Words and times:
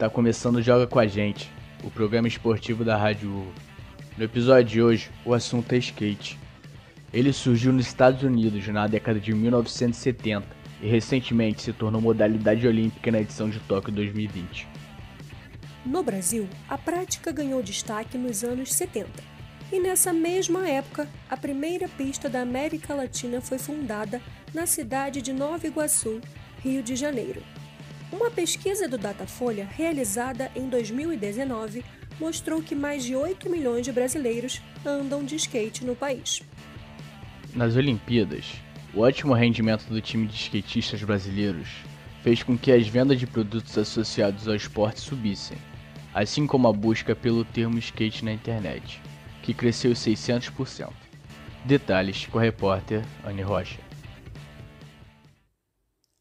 Está 0.00 0.08
começando 0.08 0.62
Joga 0.62 0.86
com 0.86 0.98
a 0.98 1.06
Gente, 1.06 1.52
o 1.84 1.90
programa 1.90 2.26
esportivo 2.26 2.82
da 2.82 2.96
Rádio 2.96 3.28
Urro. 3.28 3.52
No 4.16 4.24
episódio 4.24 4.64
de 4.64 4.82
hoje, 4.82 5.10
o 5.26 5.34
assunto 5.34 5.74
é 5.74 5.76
skate. 5.76 6.38
Ele 7.12 7.30
surgiu 7.34 7.70
nos 7.70 7.86
Estados 7.86 8.22
Unidos 8.22 8.66
na 8.68 8.86
década 8.86 9.20
de 9.20 9.34
1970 9.34 10.46
e 10.80 10.88
recentemente 10.88 11.60
se 11.60 11.74
tornou 11.74 12.00
modalidade 12.00 12.66
olímpica 12.66 13.12
na 13.12 13.20
edição 13.20 13.50
de 13.50 13.60
Tóquio 13.60 13.92
2020. 13.92 14.66
No 15.84 16.02
Brasil, 16.02 16.48
a 16.66 16.78
prática 16.78 17.30
ganhou 17.30 17.62
destaque 17.62 18.16
nos 18.16 18.42
anos 18.42 18.72
70. 18.72 19.06
E 19.70 19.78
nessa 19.78 20.14
mesma 20.14 20.66
época, 20.66 21.06
a 21.28 21.36
primeira 21.36 21.86
pista 21.90 22.26
da 22.26 22.40
América 22.40 22.94
Latina 22.94 23.42
foi 23.42 23.58
fundada 23.58 24.18
na 24.54 24.64
cidade 24.66 25.20
de 25.20 25.34
Nova 25.34 25.66
Iguaçu, 25.66 26.22
Rio 26.64 26.82
de 26.82 26.96
Janeiro. 26.96 27.42
Uma 28.12 28.28
pesquisa 28.28 28.88
do 28.88 28.98
Datafolha, 28.98 29.68
realizada 29.70 30.50
em 30.56 30.68
2019, 30.68 31.84
mostrou 32.18 32.60
que 32.60 32.74
mais 32.74 33.04
de 33.04 33.14
8 33.14 33.48
milhões 33.48 33.84
de 33.84 33.92
brasileiros 33.92 34.60
andam 34.84 35.24
de 35.24 35.36
skate 35.36 35.84
no 35.84 35.94
país. 35.94 36.42
Nas 37.54 37.76
Olimpíadas, 37.76 38.54
o 38.92 39.00
ótimo 39.00 39.32
rendimento 39.32 39.86
do 39.88 40.00
time 40.00 40.26
de 40.26 40.34
skatistas 40.34 41.02
brasileiros 41.04 41.68
fez 42.22 42.42
com 42.42 42.58
que 42.58 42.72
as 42.72 42.88
vendas 42.88 43.18
de 43.18 43.28
produtos 43.28 43.78
associados 43.78 44.48
ao 44.48 44.56
esporte 44.56 45.00
subissem, 45.00 45.56
assim 46.12 46.48
como 46.48 46.66
a 46.66 46.72
busca 46.72 47.14
pelo 47.14 47.44
termo 47.44 47.78
skate 47.78 48.24
na 48.24 48.32
internet, 48.32 49.00
que 49.40 49.54
cresceu 49.54 49.92
600%. 49.92 50.90
Detalhes 51.64 52.26
com 52.26 52.38
a 52.38 52.42
repórter 52.42 53.04
Anne 53.24 53.42
Rocha. 53.42 53.89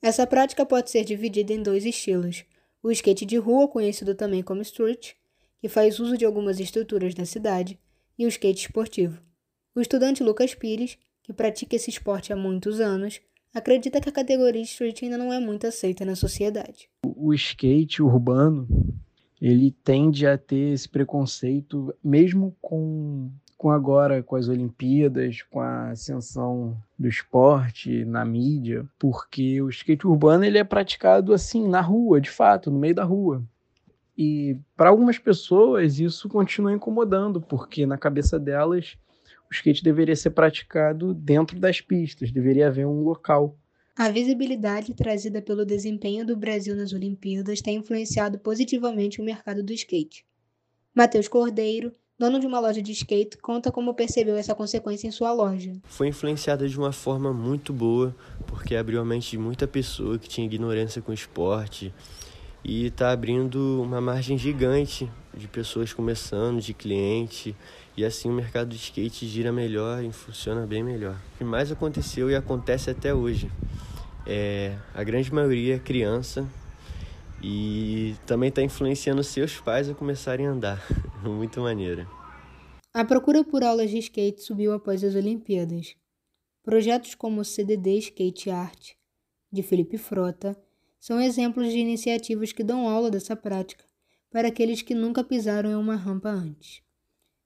Essa 0.00 0.26
prática 0.26 0.64
pode 0.64 0.90
ser 0.90 1.04
dividida 1.04 1.52
em 1.52 1.62
dois 1.62 1.84
estilos: 1.84 2.44
o 2.82 2.90
skate 2.90 3.26
de 3.26 3.36
rua, 3.36 3.68
conhecido 3.68 4.14
também 4.14 4.42
como 4.42 4.62
street, 4.62 5.12
que 5.60 5.68
faz 5.68 5.98
uso 5.98 6.16
de 6.16 6.24
algumas 6.24 6.60
estruturas 6.60 7.14
da 7.14 7.24
cidade, 7.24 7.78
e 8.18 8.24
o 8.24 8.28
skate 8.28 8.66
esportivo. 8.66 9.20
O 9.74 9.80
estudante 9.80 10.22
Lucas 10.22 10.54
Pires, 10.54 10.98
que 11.22 11.32
pratica 11.32 11.76
esse 11.76 11.90
esporte 11.90 12.32
há 12.32 12.36
muitos 12.36 12.80
anos, 12.80 13.20
acredita 13.54 14.00
que 14.00 14.08
a 14.08 14.12
categoria 14.12 14.62
street 14.62 15.02
ainda 15.02 15.18
não 15.18 15.32
é 15.32 15.40
muito 15.40 15.66
aceita 15.66 16.04
na 16.04 16.14
sociedade. 16.14 16.88
O 17.04 17.34
skate 17.34 18.02
urbano, 18.02 18.68
ele 19.40 19.70
tende 19.70 20.26
a 20.26 20.38
ter 20.38 20.72
esse 20.72 20.88
preconceito 20.88 21.94
mesmo 22.02 22.56
com 22.60 23.30
com 23.58 23.72
agora 23.72 24.22
com 24.22 24.36
as 24.36 24.48
Olimpíadas, 24.48 25.42
com 25.42 25.60
a 25.60 25.90
ascensão 25.90 26.80
do 26.96 27.08
esporte 27.08 28.04
na 28.04 28.24
mídia, 28.24 28.86
porque 28.96 29.60
o 29.60 29.68
skate 29.68 30.06
urbano 30.06 30.44
ele 30.44 30.58
é 30.58 30.64
praticado 30.64 31.34
assim 31.34 31.66
na 31.68 31.80
rua, 31.80 32.20
de 32.20 32.30
fato, 32.30 32.70
no 32.70 32.78
meio 32.78 32.94
da 32.94 33.02
rua. 33.02 33.42
E 34.16 34.56
para 34.76 34.90
algumas 34.90 35.18
pessoas 35.18 35.98
isso 35.98 36.28
continua 36.28 36.72
incomodando, 36.72 37.40
porque 37.40 37.84
na 37.84 37.98
cabeça 37.98 38.38
delas 38.38 38.96
o 39.50 39.52
skate 39.52 39.82
deveria 39.82 40.14
ser 40.14 40.30
praticado 40.30 41.12
dentro 41.12 41.58
das 41.58 41.80
pistas, 41.80 42.30
deveria 42.30 42.68
haver 42.68 42.86
um 42.86 43.02
local. 43.02 43.56
A 43.96 44.08
visibilidade 44.08 44.94
trazida 44.94 45.42
pelo 45.42 45.66
desempenho 45.66 46.24
do 46.24 46.36
Brasil 46.36 46.76
nas 46.76 46.92
Olimpíadas 46.92 47.60
tem 47.60 47.78
influenciado 47.78 48.38
positivamente 48.38 49.20
o 49.20 49.24
mercado 49.24 49.64
do 49.64 49.72
skate. 49.72 50.24
Matheus 50.94 51.26
Cordeiro, 51.26 51.92
dono 52.18 52.40
de 52.40 52.46
uma 52.46 52.58
loja 52.58 52.82
de 52.82 52.90
skate, 52.90 53.38
conta 53.38 53.70
como 53.70 53.94
percebeu 53.94 54.36
essa 54.36 54.54
consequência 54.54 55.06
em 55.06 55.10
sua 55.10 55.32
loja. 55.32 55.72
Foi 55.84 56.08
influenciada 56.08 56.68
de 56.68 56.76
uma 56.76 56.90
forma 56.90 57.32
muito 57.32 57.72
boa, 57.72 58.14
porque 58.46 58.74
abriu 58.74 59.00
a 59.00 59.04
mente 59.04 59.30
de 59.30 59.38
muita 59.38 59.68
pessoa 59.68 60.18
que 60.18 60.28
tinha 60.28 60.44
ignorância 60.44 61.00
com 61.00 61.12
esporte 61.12 61.94
e 62.64 62.86
está 62.86 63.12
abrindo 63.12 63.80
uma 63.80 64.00
margem 64.00 64.36
gigante 64.36 65.08
de 65.32 65.46
pessoas 65.46 65.92
começando, 65.92 66.60
de 66.60 66.74
cliente, 66.74 67.54
e 67.96 68.04
assim 68.04 68.28
o 68.28 68.32
mercado 68.32 68.68
de 68.68 68.76
skate 68.76 69.26
gira 69.28 69.52
melhor 69.52 70.02
e 70.02 70.10
funciona 70.10 70.66
bem 70.66 70.82
melhor. 70.82 71.14
O 71.34 71.38
que 71.38 71.44
mais 71.44 71.70
aconteceu 71.70 72.28
e 72.28 72.34
acontece 72.34 72.90
até 72.90 73.14
hoje 73.14 73.48
é 74.26 74.76
a 74.92 75.04
grande 75.04 75.32
maioria 75.32 75.76
é 75.76 75.78
criança 75.78 76.46
e 77.42 78.14
também 78.26 78.48
está 78.48 78.62
influenciando 78.62 79.22
seus 79.22 79.60
pais 79.60 79.88
a 79.88 79.94
começarem 79.94 80.46
a 80.46 80.50
andar. 80.50 80.82
Muito 81.22 81.60
maneira. 81.60 82.06
A 82.92 83.04
procura 83.04 83.44
por 83.44 83.62
aulas 83.62 83.90
de 83.90 83.98
skate 83.98 84.42
subiu 84.42 84.72
após 84.72 85.04
as 85.04 85.14
Olimpíadas. 85.14 85.94
Projetos 86.62 87.14
como 87.14 87.40
o 87.40 87.44
CDD 87.44 87.98
Skate 87.98 88.50
Art, 88.50 88.92
de 89.50 89.62
Felipe 89.62 89.96
Frota, 89.96 90.56
são 90.98 91.20
exemplos 91.20 91.70
de 91.70 91.78
iniciativas 91.78 92.52
que 92.52 92.64
dão 92.64 92.88
aula 92.88 93.10
dessa 93.10 93.36
prática 93.36 93.84
para 94.30 94.48
aqueles 94.48 94.82
que 94.82 94.94
nunca 94.94 95.24
pisaram 95.24 95.70
em 95.70 95.74
uma 95.74 95.96
rampa 95.96 96.28
antes. 96.28 96.82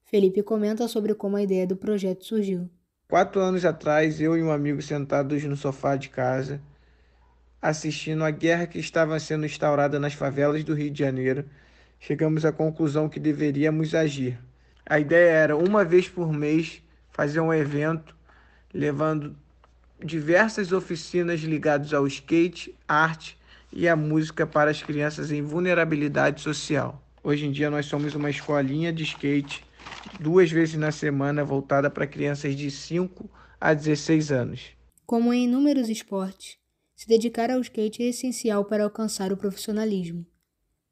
Felipe 0.02 0.42
comenta 0.42 0.88
sobre 0.88 1.14
como 1.14 1.36
a 1.36 1.42
ideia 1.42 1.66
do 1.66 1.76
projeto 1.76 2.24
surgiu. 2.24 2.68
Quatro 3.08 3.40
anos 3.40 3.64
atrás, 3.64 4.20
eu 4.20 4.36
e 4.36 4.42
um 4.42 4.50
amigo 4.50 4.80
sentados 4.80 5.44
no 5.44 5.56
sofá 5.56 5.96
de 5.96 6.08
casa, 6.08 6.62
assistindo 7.62 8.24
à 8.24 8.30
guerra 8.32 8.66
que 8.66 8.80
estava 8.80 9.18
sendo 9.20 9.46
instaurada 9.46 10.00
nas 10.00 10.14
favelas 10.14 10.64
do 10.64 10.74
Rio 10.74 10.90
de 10.90 10.98
Janeiro, 10.98 11.44
chegamos 12.00 12.44
à 12.44 12.50
conclusão 12.50 13.08
que 13.08 13.20
deveríamos 13.20 13.94
agir. 13.94 14.36
A 14.84 14.98
ideia 14.98 15.30
era, 15.30 15.56
uma 15.56 15.84
vez 15.84 16.08
por 16.08 16.32
mês, 16.32 16.82
fazer 17.12 17.38
um 17.38 17.54
evento 17.54 18.16
levando 18.74 19.36
diversas 20.04 20.72
oficinas 20.72 21.40
ligadas 21.40 21.94
ao 21.94 22.04
skate, 22.08 22.74
arte 22.88 23.38
e 23.72 23.88
a 23.88 23.94
música 23.94 24.44
para 24.44 24.70
as 24.70 24.82
crianças 24.82 25.30
em 25.30 25.40
vulnerabilidade 25.40 26.40
social. 26.40 27.00
Hoje 27.22 27.46
em 27.46 27.52
dia 27.52 27.70
nós 27.70 27.86
somos 27.86 28.16
uma 28.16 28.28
escolinha 28.28 28.92
de 28.92 29.04
skate 29.04 29.64
duas 30.18 30.50
vezes 30.50 30.74
na 30.74 30.90
semana 30.90 31.44
voltada 31.44 31.88
para 31.88 32.06
crianças 32.06 32.56
de 32.56 32.68
5 32.70 33.30
a 33.60 33.72
16 33.72 34.32
anos. 34.32 34.70
Como 35.06 35.32
em 35.32 35.44
inúmeros 35.44 35.88
esportes, 35.88 36.61
se 37.02 37.08
dedicar 37.08 37.50
ao 37.50 37.60
skate 37.60 38.00
é 38.00 38.10
essencial 38.10 38.64
para 38.64 38.84
alcançar 38.84 39.32
o 39.32 39.36
profissionalismo. 39.36 40.24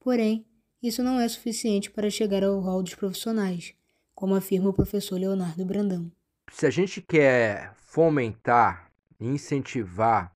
Porém, 0.01 0.45
isso 0.83 1.05
não 1.05 1.21
é 1.21 1.29
suficiente 1.29 1.89
para 1.89 2.11
chegar 2.11 2.43
ao 2.43 2.59
rol 2.59 2.83
dos 2.83 2.97
profissionais, 2.97 3.77
como 4.13 4.35
afirma 4.35 4.71
o 4.71 4.73
professor 4.73 5.21
Leonardo 5.21 5.65
Brandão. 5.65 6.11
Se 6.51 6.67
a 6.67 6.71
gente 6.71 7.01
quer 7.01 7.73
fomentar 7.77 8.91
e 9.21 9.29
incentivar 9.29 10.35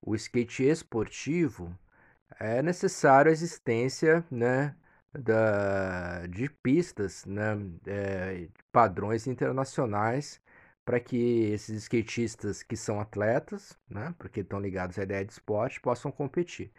o 0.00 0.14
skate 0.14 0.62
esportivo, 0.62 1.76
é 2.40 2.62
necessário 2.62 3.28
a 3.28 3.32
existência 3.32 4.24
né, 4.30 4.74
da, 5.12 6.26
de 6.26 6.48
pistas, 6.48 7.26
né, 7.26 7.58
é, 7.86 8.48
padrões 8.72 9.26
internacionais 9.26 10.40
para 10.92 11.00
que 11.00 11.44
esses 11.54 11.84
skatistas 11.84 12.62
que 12.62 12.76
são 12.76 13.00
atletas, 13.00 13.74
né, 13.88 14.14
porque 14.18 14.40
estão 14.40 14.60
ligados 14.60 14.98
à 14.98 15.04
ideia 15.04 15.24
de 15.24 15.32
esporte, 15.32 15.80
possam 15.80 16.12
competir. 16.12 16.70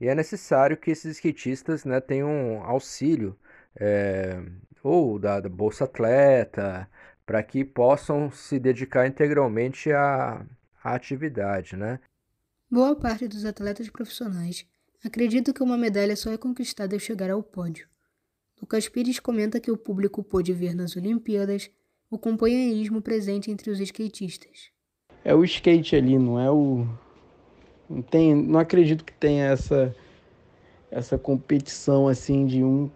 E 0.00 0.06
é 0.06 0.14
necessário 0.14 0.76
que 0.76 0.92
esses 0.92 1.16
skatistas 1.16 1.84
né, 1.84 2.00
tenham 2.00 2.62
auxílio 2.62 3.36
é, 3.74 4.40
ou 4.80 5.18
da, 5.18 5.40
da, 5.40 5.48
Bolsa 5.48 5.86
Atleta, 5.86 6.88
para 7.26 7.42
que 7.42 7.64
possam 7.64 8.30
se 8.30 8.60
dedicar 8.60 9.08
integralmente 9.08 9.90
à, 9.90 10.46
à 10.80 10.94
atividade. 10.94 11.76
Né? 11.76 11.98
Boa 12.70 12.94
parte 12.94 13.26
dos 13.26 13.44
atletas 13.44 13.90
profissionais 13.90 14.64
acredita 15.04 15.52
que 15.52 15.64
uma 15.64 15.76
medalha 15.76 16.14
só 16.14 16.30
é 16.30 16.38
conquistada 16.38 16.94
ao 16.94 17.00
chegar 17.00 17.28
ao 17.28 17.42
pódio. 17.42 17.88
Lucas 18.62 18.88
Pires 18.88 19.18
comenta 19.18 19.58
que 19.58 19.72
o 19.72 19.76
público 19.76 20.22
pôde 20.22 20.52
ver 20.52 20.76
nas 20.76 20.94
Olimpíadas 20.94 21.68
o 22.10 22.18
companheirismo 22.18 23.02
presente 23.02 23.50
entre 23.50 23.70
os 23.70 23.80
skatistas. 23.80 24.70
É 25.24 25.34
o 25.34 25.44
skate 25.44 25.94
ali, 25.94 26.18
não 26.18 26.40
é 26.40 26.50
o. 26.50 26.86
Não, 27.88 28.02
tem, 28.02 28.34
não 28.34 28.58
acredito 28.58 29.04
que 29.04 29.12
tenha 29.12 29.46
essa, 29.46 29.94
essa 30.90 31.18
competição 31.18 32.08
assim 32.08 32.46
de 32.46 32.62
um 32.62 32.90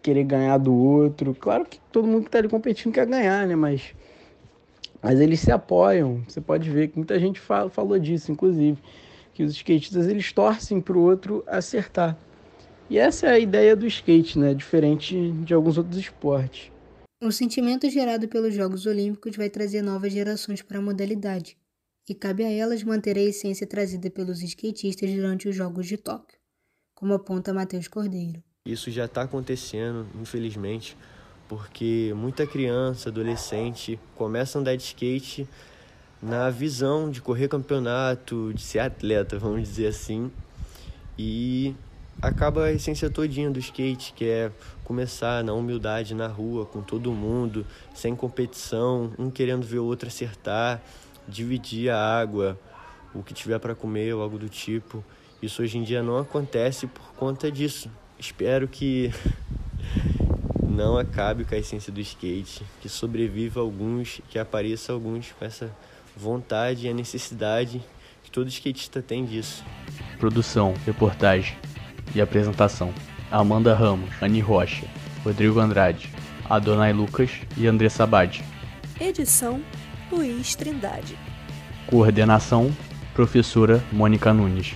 querer 0.00 0.24
ganhar 0.24 0.58
do 0.58 0.74
outro. 0.74 1.34
Claro 1.34 1.66
que 1.66 1.78
todo 1.92 2.06
mundo 2.06 2.22
que 2.22 2.28
está 2.28 2.38
ali 2.38 2.48
competindo 2.48 2.92
quer 2.92 3.06
ganhar, 3.06 3.46
né? 3.46 3.54
Mas, 3.54 3.94
mas 5.02 5.20
eles 5.20 5.40
se 5.40 5.50
apoiam. 5.50 6.22
Você 6.26 6.40
pode 6.40 6.70
ver 6.70 6.88
que 6.88 6.96
muita 6.96 7.18
gente 7.18 7.38
fala, 7.40 7.68
falou 7.68 7.98
disso, 7.98 8.32
inclusive, 8.32 8.78
que 9.34 9.42
os 9.42 9.52
skatistas 9.52 10.06
eles 10.06 10.32
torcem 10.32 10.80
para 10.80 10.96
o 10.96 11.02
outro 11.02 11.44
acertar. 11.46 12.16
E 12.88 12.96
essa 12.98 13.26
é 13.26 13.32
a 13.32 13.38
ideia 13.38 13.76
do 13.76 13.86
skate, 13.86 14.38
né? 14.38 14.54
Diferente 14.54 15.32
de 15.44 15.52
alguns 15.52 15.76
outros 15.76 15.98
esportes. 15.98 16.70
O 17.20 17.32
sentimento 17.32 17.90
gerado 17.90 18.28
pelos 18.28 18.54
Jogos 18.54 18.86
Olímpicos 18.86 19.36
vai 19.36 19.50
trazer 19.50 19.82
novas 19.82 20.12
gerações 20.12 20.62
para 20.62 20.78
a 20.78 20.80
modalidade, 20.80 21.58
e 22.08 22.14
cabe 22.14 22.44
a 22.44 22.50
elas 22.50 22.84
manter 22.84 23.18
a 23.18 23.20
essência 23.20 23.66
trazida 23.66 24.08
pelos 24.08 24.40
skatistas 24.40 25.10
durante 25.10 25.48
os 25.48 25.56
Jogos 25.56 25.88
de 25.88 25.96
Tóquio, 25.96 26.38
como 26.94 27.12
aponta 27.12 27.52
Matheus 27.52 27.88
Cordeiro. 27.88 28.40
Isso 28.64 28.88
já 28.92 29.06
está 29.06 29.22
acontecendo, 29.22 30.06
infelizmente, 30.20 30.96
porque 31.48 32.12
muita 32.14 32.46
criança, 32.46 33.08
adolescente 33.08 33.98
começa 34.14 34.56
a 34.56 34.60
andar 34.60 34.76
de 34.76 34.84
skate 34.84 35.48
na 36.22 36.48
visão 36.50 37.10
de 37.10 37.20
correr 37.20 37.48
campeonato, 37.48 38.52
de 38.54 38.62
ser 38.62 38.78
atleta, 38.78 39.40
vamos 39.40 39.62
dizer 39.62 39.88
assim, 39.88 40.30
e 41.18 41.74
acaba 42.20 42.64
a 42.64 42.72
essência 42.72 43.08
todinha 43.08 43.50
do 43.50 43.58
skate, 43.58 44.12
que 44.12 44.24
é 44.24 44.50
começar 44.84 45.42
na 45.44 45.52
humildade 45.52 46.14
na 46.14 46.26
rua 46.26 46.66
com 46.66 46.82
todo 46.82 47.12
mundo, 47.12 47.64
sem 47.94 48.14
competição, 48.14 49.12
um 49.18 49.30
querendo 49.30 49.64
ver 49.64 49.78
o 49.78 49.84
outro 49.84 50.08
acertar, 50.08 50.82
dividir 51.26 51.90
a 51.90 52.20
água, 52.20 52.58
o 53.14 53.22
que 53.22 53.32
tiver 53.32 53.58
para 53.58 53.74
comer 53.74 54.14
ou 54.14 54.22
algo 54.22 54.38
do 54.38 54.48
tipo. 54.48 55.04
Isso 55.40 55.62
hoje 55.62 55.78
em 55.78 55.82
dia 55.82 56.02
não 56.02 56.18
acontece 56.18 56.86
por 56.86 57.12
conta 57.14 57.50
disso. 57.50 57.90
Espero 58.18 58.66
que 58.66 59.12
não 60.68 60.98
acabe 60.98 61.44
com 61.44 61.54
a 61.54 61.58
essência 61.58 61.92
do 61.92 62.00
skate, 62.00 62.64
que 62.80 62.88
sobreviva 62.88 63.60
alguns, 63.60 64.20
que 64.28 64.38
apareça 64.38 64.92
alguns 64.92 65.30
com 65.38 65.44
essa 65.44 65.70
vontade 66.16 66.86
e 66.86 66.90
a 66.90 66.94
necessidade 66.94 67.80
que 68.24 68.30
todo 68.30 68.48
skatista 68.48 69.00
tem 69.00 69.24
disso. 69.24 69.64
Produção, 70.18 70.74
reportagem 70.84 71.56
e 72.14 72.20
apresentação: 72.20 72.92
Amanda 73.30 73.74
Ramos, 73.74 74.10
Ani 74.20 74.40
Rocha, 74.40 74.86
Rodrigo 75.24 75.60
Andrade, 75.60 76.10
Adonai 76.48 76.92
Lucas 76.92 77.30
e 77.56 77.66
André 77.66 77.88
Sabad. 77.88 78.42
Edição: 79.00 79.60
Luiz 80.10 80.54
Trindade. 80.54 81.16
Coordenação: 81.86 82.70
Professora 83.14 83.82
Mônica 83.92 84.32
Nunes. 84.32 84.74